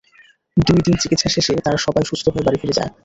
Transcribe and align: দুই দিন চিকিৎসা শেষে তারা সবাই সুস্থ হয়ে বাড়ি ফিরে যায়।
দুই 0.57 0.79
দিন 0.85 0.95
চিকিৎসা 1.01 1.29
শেষে 1.35 1.53
তারা 1.65 1.77
সবাই 1.77 2.03
সুস্থ 2.09 2.25
হয়ে 2.29 2.45
বাড়ি 2.45 2.57
ফিরে 2.61 2.77
যায়। 2.77 2.91